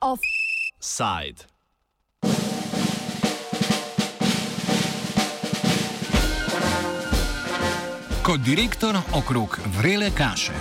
[0.00, 1.44] Offside.
[8.22, 10.52] Kot direktor okrog vrele kaše.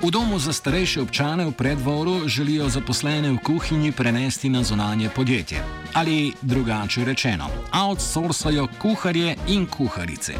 [0.00, 5.60] V domu za starejše občane v predvoru želijo zaposlene v kuhinji prenesti na zonanje podjetje.
[5.92, 10.34] Ali drugače rečeno, outsourcajo kuharje in kuharice.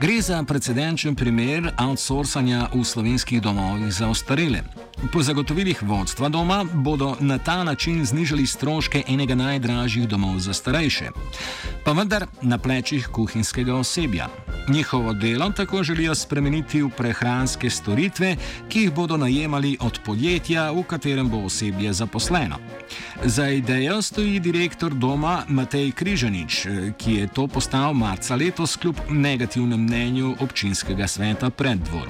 [0.00, 4.62] Gre za precedenčen primer outsourcanja v slovenskih domovih za ostarele.
[5.12, 11.10] Po zagotovilih vodstva doma bodo na ta način znižali stroške enega najdražjih domov za starejše.
[11.84, 14.28] Pa vendar na plečih kuhinjskega osebja.
[14.70, 18.36] Njihovo delo tako želijo spremeniti v prehranske storitve,
[18.68, 22.56] ki jih bodo najemali od podjetja, v katerem bo osebje zaposleno.
[23.24, 26.66] Za idejo stoji direktor doma Matej Križanič,
[26.98, 32.08] ki je to postal marca letos kljub negativnem mnenju občinskega sveta preddvor.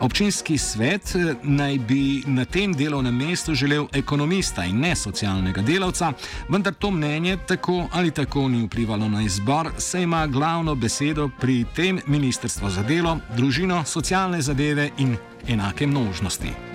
[0.00, 6.12] Občinski svet eh, naj bi na tem delovnem mestu želel ekonomista in ne socialnega delavca,
[6.48, 11.64] vendar to mnenje tako ali tako ni vplivalo na izbor, saj ima glavno besedo pri
[11.76, 15.16] tem Ministrstvo za delo, družino, socialne zadeve in
[15.48, 16.73] enake možnosti.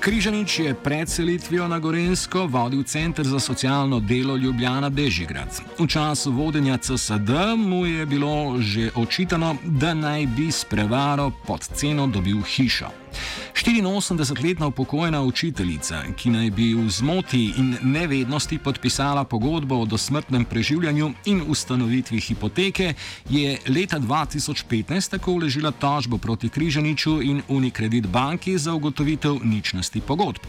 [0.00, 5.60] Križanič je pred selitvijo na Gorensko vodil Center za socialno delo Ljubljana Bežigrad.
[5.78, 11.60] V času vodenja CSD mu je bilo že očitano, da naj bi s prevaro pod
[11.74, 12.88] ceno dobil hišo.
[13.54, 21.12] 84-letna upokojena učiteljica, ki naj bi v zmoti in nevednosti podpisala pogodbo o dosmrtnem preživljanju
[21.24, 22.94] in ustanovitvi hipoteke,
[23.30, 30.40] je leta 2015 tako uležila tožbo proti Križaniču in Unikredit banki za ugotovitev ničnosti pogodb.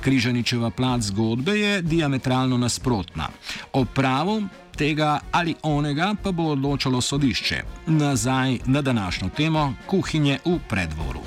[0.00, 3.28] Križaničeva plat zgodbe je diametralno nasprotna.
[3.72, 4.42] O pravu
[4.76, 7.62] tega ali onega pa bo odločalo sodišče.
[7.86, 11.20] Nazaj na današnjo temo kuhinje v predvoru.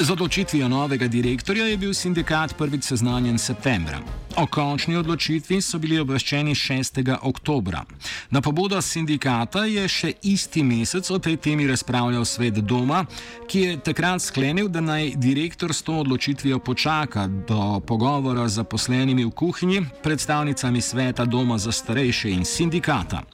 [0.00, 4.00] Z odločitvijo novega direktorja je bil sindikat prvič seznanjen septembra.
[4.36, 7.00] O končni odločitvi so bili obveščeni 6.
[7.22, 7.82] oktobra.
[8.30, 13.02] Na pobudo sindikata je še isti mesec o tej temi razpravljal svet doma,
[13.50, 19.24] ki je takrat sklenil, da naj direktor s to odločitvijo počaka do pogovora z zaposlenimi
[19.26, 23.24] v kuhinji, predstavnicami sveta doma za starejše in sindikata.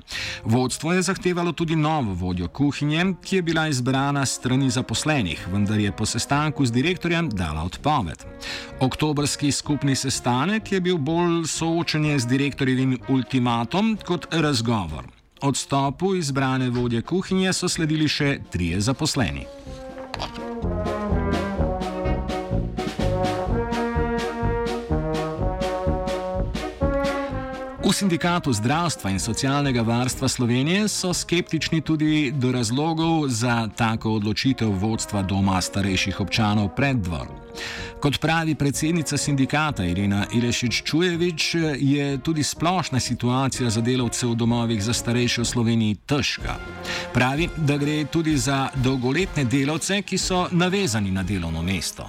[0.45, 5.93] Vodstvo je zahtevalo tudi novo vodjo kuhinje, ki je bila izbrana strani zaposlenih, vendar je
[5.93, 8.25] po sestanku z direktorjem dala odpoved.
[8.81, 15.05] Oktobrski skupni sestanek je bil bolj soočenje z direktorjevim ultimatom kot razgovor.
[15.43, 19.47] Odstopu izbrane vodje kuhinje so sledili še trije zaposleni.
[27.87, 34.71] V sindikatu zdravstva in socialnega varstva Slovenije so skeptični tudi do razlogov za tako odločitev
[34.71, 37.35] vodstva doma starejših občanov pred dvorom.
[38.01, 44.93] Kot pravi predsednica sindikata Irina Ilešič-Čujevič, je tudi splošna situacija za delavce v domovih za
[44.93, 46.61] starejše v Sloveniji težka.
[47.15, 52.05] Pravi, da gre tudi za dolgoletne delavce, ki so navezani na delovno mesto.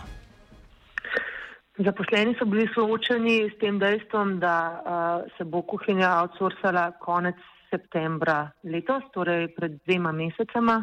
[1.78, 7.40] Zaposleni so bili soočeni s tem dejstvom, da uh, se bo kuhinja outsourcala konec
[7.72, 10.82] septembra letos, torej pred dvema mesecema.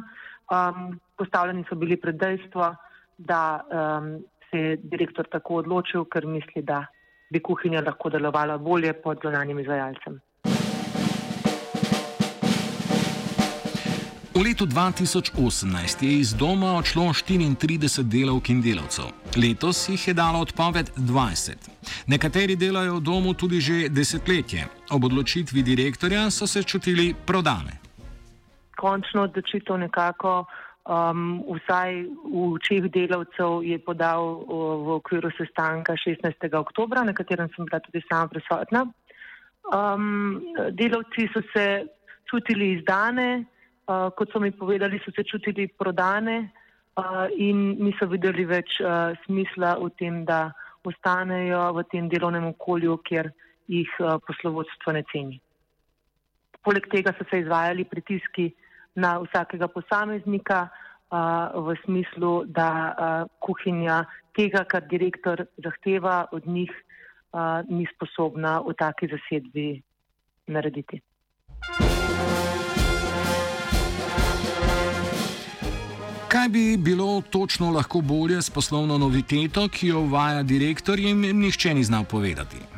[0.49, 2.73] Um, postavljeni so bili pred dejstvo,
[3.19, 6.85] da um, se je direktor tako odločil, ker misli, da
[7.31, 10.21] bi kuhinja lahko delovala bolje pod zunanjim izvajalcem.
[14.35, 19.11] V letu 2018 je iz doma odšlo 34 delavk in delavcev.
[19.43, 21.71] Letos jih je dalo odpoved 20.
[22.07, 24.67] Nekateri delajo v domu tudi že desetletje.
[24.91, 27.79] Ob odločitvi direktorja so se čutili prodane.
[28.77, 30.45] Končno odločitev nekako,
[30.85, 34.45] um, vsaj v očeh delavcev, je podal
[34.85, 36.37] v okviru sestanka 16.
[36.53, 38.85] oktober, na katerem sem bila tudi sama prisotna.
[39.73, 40.45] Um,
[40.77, 41.89] delavci so se
[42.29, 43.45] čutili izdane.
[43.85, 46.49] Uh, kot so mi povedali, so se čutili prodane
[46.97, 50.53] uh, in niso videli več uh, smisla v tem, da
[50.85, 53.29] ostanejo v tem delovnem okolju, kjer
[53.69, 55.37] jih uh, poslovodstvo ne ceni.
[56.65, 58.49] Poleg tega so se izvajali pritiski
[58.95, 64.05] na vsakega posameznika uh, v smislu, da uh, kuhinja
[64.37, 66.71] tega, kar direktor zahteva od njih,
[67.69, 69.83] ni sposobna v taki zasedbi
[70.47, 71.01] narediti.
[76.29, 81.75] Kaj bi bilo točno lahko bolje s poslovno noviteto, ki jo uvaja direktor, jim nihče
[81.75, 82.74] ni znal povedati?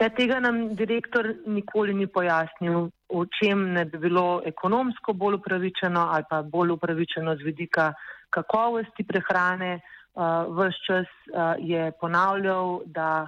[0.00, 6.08] Ja, tega nam direktor nikoli ni pojasnil, v čem ne bi bilo ekonomsko bolj upravičeno
[6.10, 7.92] ali pa bolj upravičeno z vidika
[8.30, 9.80] kakovosti prehrane.
[10.14, 13.26] Uh, Ves čas uh, je ponavljal, da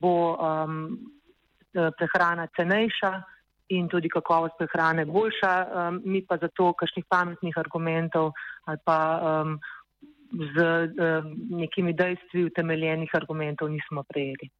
[0.00, 0.76] bo um,
[1.72, 3.10] prehrana cenejša
[3.74, 8.32] in tudi kakovost prehrane boljša, um, mi pa zato kakšnih pametnih argumentov
[8.64, 9.58] ali pa um,
[10.30, 14.50] z um, nekimi dejstvi utemeljenih argumentov nismo prejeli.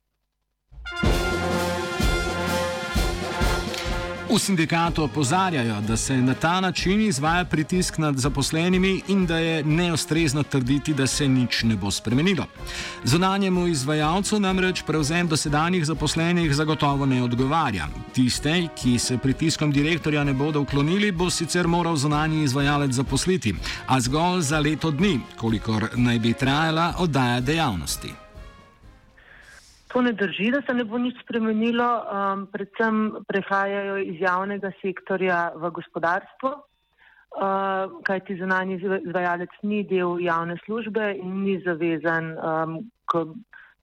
[4.30, 9.64] V sindikatu opozarjajo, da se na ta način izvaja pritisk nad zaposlenimi in da je
[9.64, 12.46] neostrezno trditi, da se nič ne bo spremenilo.
[13.04, 17.88] Zunanjemu izvajalcu namreč prevzem dosedanjih zaposlenih zagotovo ne odgovarja.
[18.14, 23.54] Tiste, ki se pritiskom direktorja ne bodo uklonili, bo sicer moral zunanji izvajalec zaposliti,
[23.86, 28.19] a zgolj za leto dni, kolikor naj bi trajala oddaja dejavnosti.
[29.90, 31.86] To ne drži, da se ne bo nič spremenilo.
[32.06, 40.60] Um, predvsem prehajajo iz javnega sektorja v gospodarstvo, uh, kajti zunanji izvajalec ni del javne
[40.64, 42.76] službe in ni zavezan um,
[43.10, 43.24] k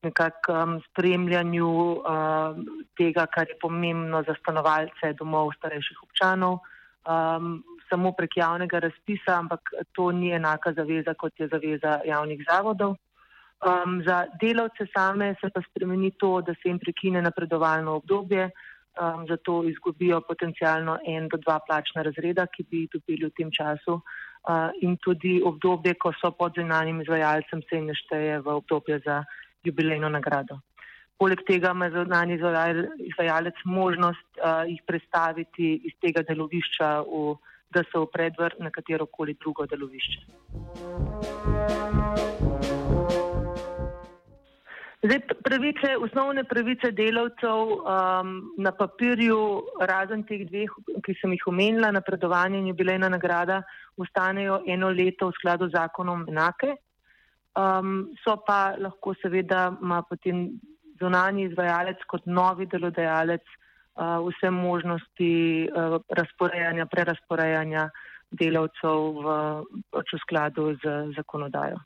[0.08, 2.62] nekakšnem um, spremljanju um,
[2.96, 6.62] tega, kar je pomembno za stanovalce domov starejših občanov.
[7.04, 12.96] Um, samo prek javnega razpisa, ampak to ni enaka zaveza, kot je zaveza javnih zavodov.
[13.58, 18.52] Um, za delavce same se pa spremeni to, da se jim prekine napredovalno obdobje,
[19.02, 23.50] um, zato izgubijo potencialno en do dva plačna razreda, ki bi jih dobili v tem
[23.52, 23.98] času.
[23.98, 29.24] Uh, in tudi obdobje, ko so pod zunanjim izvajalcem, se jim nešteje v obdobje za
[29.64, 30.60] jubilejno nagrado.
[31.18, 32.38] Poleg tega ima zunanji
[33.10, 37.36] izvajalec možnost uh, jih predstaviti iz tega delovišča, v,
[37.74, 40.22] da so v predvr na katero koli drugo delovišče.
[45.08, 49.38] Zdaj, pravice, osnovne pravice delavcev um, na papirju,
[49.80, 50.74] razen teh dveh,
[51.06, 53.62] ki sem jih omenila, napredovanje in jubilejna nagrada,
[53.96, 56.76] ostanejo eno leto v skladu z zakonom enake.
[57.56, 60.60] Um, so pa lahko seveda ima potem
[61.00, 65.34] zunanji izvajalec kot novi delodajalec uh, vse možnosti
[65.72, 67.88] uh, razporejanja, prerasporejanja
[68.36, 69.38] delavcev v,
[69.96, 71.80] v skladu z zakonodajo.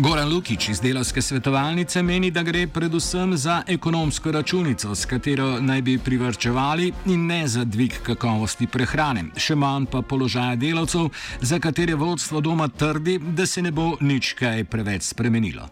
[0.00, 5.82] Goran Lukič iz delovske svetovalnice meni, da gre predvsem za ekonomsko računico, s katero naj
[5.82, 11.10] bi privrčevali in ne za dvig kakovosti prehrane, še manj pa položaja delavcev,
[11.44, 15.68] za katere vodstvo doma trdi, da se ne bo nič kaj preveč spremenilo.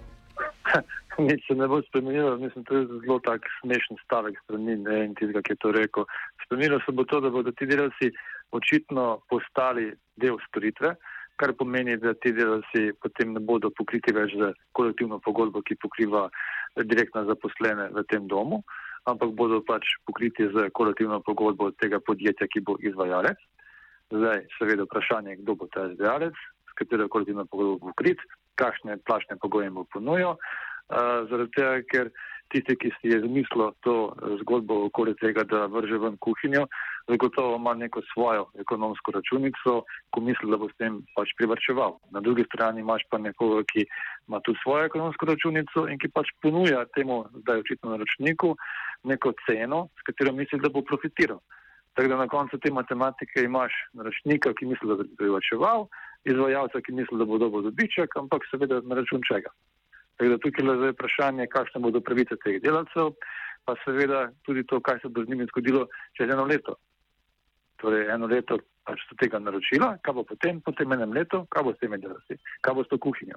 [1.29, 5.15] Nič se ne bo spremenilo, mislim, to je zelo tak smešen stavek strani ne, in
[5.17, 6.05] tistega, ki je to rekel.
[6.45, 8.13] Spremenilo se bo to, da bodo ti delavci
[8.53, 9.89] očitno postali
[10.21, 10.99] del storitve
[11.39, 16.27] kar pomeni, da ti delavci potem ne bodo pokriti več za kolektivno pogodbo, ki pokriva
[16.77, 18.63] direktno zaposlene v tem domu,
[19.11, 23.39] ampak bodo pač pokriti za kolektivno pogodbo tega podjetja, ki bo izvajalec.
[24.11, 26.35] Zdaj, seveda, vprašanje, kdo bo ta izvajalec,
[26.71, 28.23] s katero kolektivno pogodbo bo pokrit,
[28.59, 32.13] kakšne plačne pogoje bo ponujal, uh, zaradi tega, ker
[32.53, 33.97] tisti, ki si je zmislil to
[34.43, 36.65] zgodbo okoli tega, da vrže ven kuhinjo,
[37.09, 41.97] zagotovo ima neko svojo ekonomsko računico, ko misli, da bo s tem pač privrčeval.
[42.11, 43.87] Na drugi strani imaš pa nekoga, ki
[44.29, 48.57] ima tudi svojo ekonomsko računico in ki pač ponuja temu, da je očitno na računiku,
[49.05, 51.41] neko ceno, s katero misli, da bo profitiral.
[51.95, 53.73] Tako da na koncu te matematike imaš
[54.05, 55.89] računika, ki misli, da bo privrčeval,
[56.25, 59.51] izvajalca, ki misli, da bo dobil dobiček, ampak seveda na račun čega.
[60.19, 63.15] Tako da tukaj je vprašanje, kakšne bodo pravice teh delavcev,
[63.65, 65.87] pa seveda tudi to, kaj se bo z njimi zgodilo
[66.19, 66.75] čez eno leto
[67.81, 68.59] torej eno leto
[68.89, 72.39] pač tega naročila, kaj bo potem, po tem enem letu, kaj bo s temi delavci,
[72.65, 73.37] kaj bo s to kuhinjo.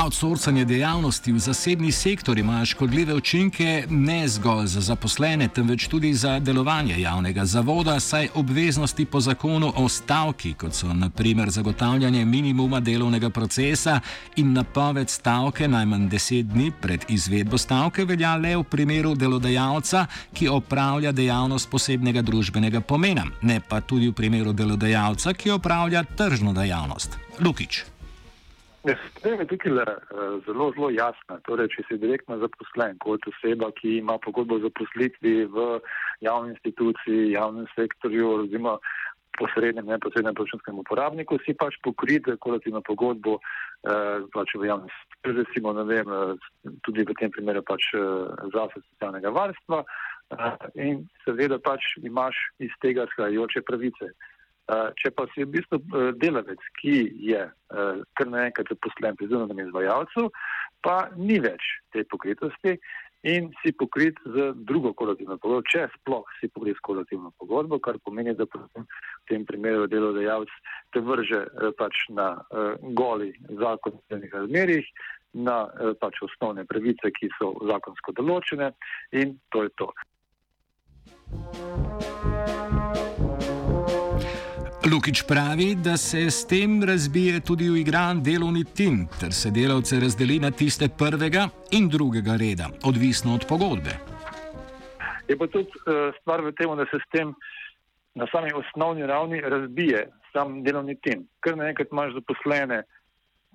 [0.00, 6.38] Outsourcanje dejavnosti v zasebni sektor ima škodljive učinke ne zgolj za zaposlene, temveč tudi za
[6.38, 13.30] delovanje javnega zavoda, saj obveznosti po zakonu o stavki, kot so naprimer zagotavljanje minimuma delovnega
[13.30, 14.00] procesa
[14.36, 20.48] in napoved stavke najmanj deset dni pred izvedbo stavke, velja le v primeru delodajalca, ki
[20.48, 27.18] opravlja dejavnost posebnega družbenega pomena, ne pa tudi v primeru delodajalca, ki opravlja tržno dejavnost.
[27.40, 27.99] Lukič.
[28.80, 31.36] Sprememba je tukaj le, uh, zelo, zelo jasna.
[31.44, 35.66] Torej, če si direktno zaposlen kot oseba, ki ima pogodbo o zaposlitvi v
[36.24, 38.78] javni instituciji, javnem sektorju, oziroma
[39.36, 43.38] posrednem, neposrednem proračunskem uporabniku, si pač pokrit kolektivno pogodbo,
[43.84, 48.00] eh, pač v javnosti, recimo, ne vem, eh, tudi v tem primeru pač eh,
[48.52, 50.56] zase socialnega varstva eh,
[50.88, 54.08] in seveda pač imaš iz tega skrajajoče pravice.
[54.08, 54.29] Uh,
[55.00, 56.96] če pa si v bistvu uh, delavec, ki
[57.26, 60.28] je uh, kar naenkrat zaposlen pri zunanjem izvajalcu,
[60.84, 62.76] pa ni več te pokritosti
[63.28, 67.98] in si pokrit z drugo kolektivno pogodbo, če sploh si pokrit s kolektivno pogodbo, kar
[68.00, 68.86] pomeni, da v
[69.28, 70.54] tem primeru delodajalec
[70.94, 72.30] te vrže eh, pač na
[72.96, 74.88] goli zakonskih razmerih,
[75.36, 78.72] na uh, pač osnovne pravice, ki so zakonsko določene
[79.12, 79.92] in to je to.
[84.90, 90.00] Lukič pravi, da se s tem razbije tudi v igran delovni tim, ter se delavce
[90.00, 93.92] razdeli na tiste prvega in drugega reda, odvisno od pogodbe.
[95.28, 97.30] Je pa tudi uh, stvar v tem, da se s tem
[98.18, 101.22] na sami osnovni ravni razbije sam delovni tim.
[101.44, 102.82] Ker naenkrat imaš zaposlene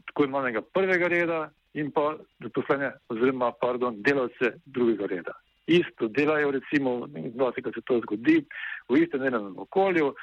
[0.05, 1.41] tako imenovanega prvega reda
[1.73, 5.35] in pa zaposlene oziroma pardon, delavce drugega reda.
[5.67, 8.45] Isto delajo, recimo, da se to zgodi
[8.89, 10.13] v istem delovnem okolju.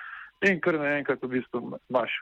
[0.42, 2.14] In kar naenkrat v bistvu imaš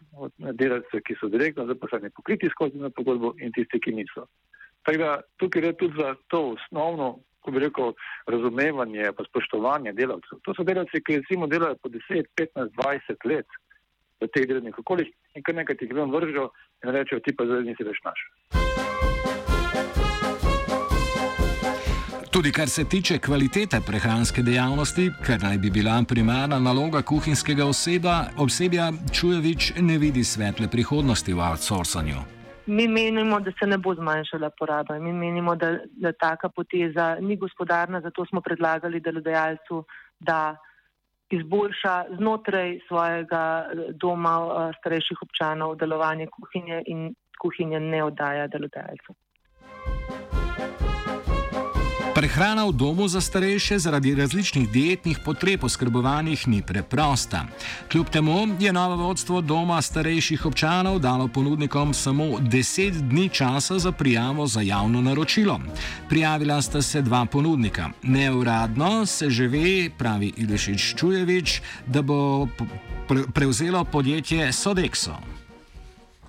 [0.61, 4.27] delavce, ki so direktno zaposleni pokriti skozi na pogodbo in tisti, ki niso.
[4.85, 5.11] Tako da
[5.41, 7.09] tukaj gre tudi za to osnovno,
[7.41, 7.95] ko bi rekel,
[8.29, 10.43] razumevanje pa spoštovanje delavcev.
[10.45, 13.61] To so delavci, ki recimo delajo po 10, 15, 20 let
[14.21, 16.51] v teh delovnih okoljih in kar nekaj ti gre vržo
[16.85, 18.60] in rečejo, ti pa zdaj nisi več naš.
[22.41, 28.15] Tudi kar se tiče kvalitete prehranske dejavnosti, kar naj bi bila primarna naloga kuhinjskega oseba,
[28.45, 32.23] osebja Čujevič ne vidi svetle prihodnosti v outsourcanju.
[32.67, 34.99] Mi menimo, da se ne bo zmanjšala poraba.
[34.99, 39.85] Mi menimo, da, da taka poteza ni gospodarna, zato smo predlagali delodajalcu,
[40.21, 40.57] da
[41.31, 43.45] izboljša znotraj svojega
[44.01, 47.11] doma eh, starejših občanov delovanje kuhinje in
[47.43, 49.15] kuhinje ne oddaja delodajalcu.
[52.21, 57.47] Prehrana v domu za starejše zaradi različnih dietnih potreb oskrbovanih ni preprosta.
[57.89, 63.93] Kljub temu je novo vodstvo doma starejših občanov dalo ponudnikom samo 10 dni časa za
[63.93, 65.61] prijavo za javno naročilo.
[66.09, 67.89] Prijavila sta se dva ponudnika.
[68.03, 72.49] Neuradno se že ve, pravi Ilešič Čujevič, da bo
[73.33, 75.41] prevzelo podjetje Sodexo.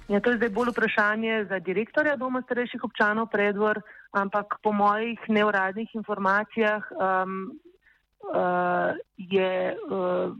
[0.07, 3.81] Ja, to je zdaj bolj vprašanje za direktorja doma starejših občanov predvor
[4.11, 7.59] ampak po mojih neuradnih informacijah um,
[8.27, 10.35] uh, je, uh,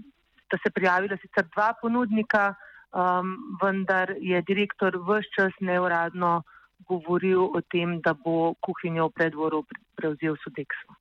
[0.46, 2.56] sta se prijavila sicer dva ponudnika,
[2.92, 6.44] um, vendar je direktor vse čas neuradno
[6.88, 9.64] govoril o tem, da bo kuhinjo v predvoru
[9.96, 10.92] prevzel Sodexo.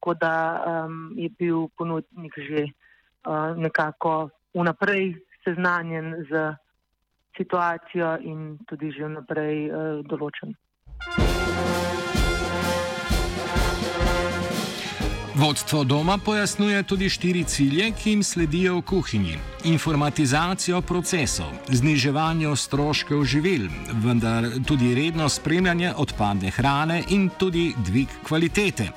[0.00, 0.34] Tako da
[0.64, 6.56] um, je bil ponudnik že uh, nekako vnaprej seznanjen z
[7.36, 10.56] situacijo in tudi že vnaprej uh, določen.
[15.34, 23.24] Vodstvo doma pojasnjuje tudi štiri cilje, ki jim sledijo v kuhinji: informatizacijo procesov, zniževanje stroškov
[23.24, 23.66] živil,
[24.04, 28.92] vendar tudi redno spremljanje odpadne hrane in tudi dvig kvalitete.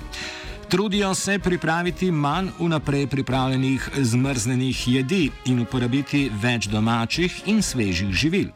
[0.75, 8.50] Trudijo se pripraviti manj vnaprej pripravljenih zmrznenih jedi in uporabiti več domačih in svežih živil.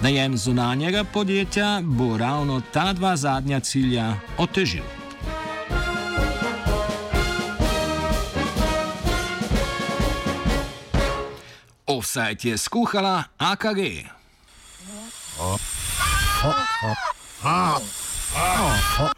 [0.00, 4.82] Najem zunanjega podjetja bo ravno ta dva zadnja cilja otežil.
[11.86, 14.08] Offside je skuhala AKG.
[15.38, 15.62] Off.
[16.44, 16.56] Off.
[16.82, 16.98] Off.
[17.44, 17.44] Off.
[17.44, 17.82] Off.
[18.34, 19.00] Off.
[19.00, 19.17] Off.